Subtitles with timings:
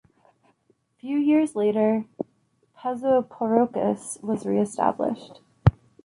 [0.97, 2.05] Few years later,
[2.75, 5.41] Pezoporikos was re-established.